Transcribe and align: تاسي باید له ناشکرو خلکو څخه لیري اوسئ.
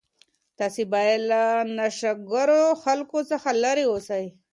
تاسي 0.57 0.83
باید 0.93 1.19
له 1.31 1.41
ناشکرو 1.77 2.63
خلکو 2.83 3.19
څخه 3.31 3.49
لیري 3.63 3.85
اوسئ. 3.91 4.25